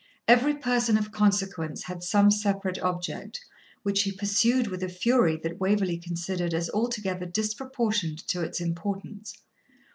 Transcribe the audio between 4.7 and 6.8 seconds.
a fury that Waverley considered as